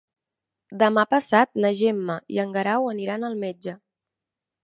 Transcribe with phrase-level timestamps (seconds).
[0.83, 3.77] Demà passat na Gemma i en Guerau aniran al metge.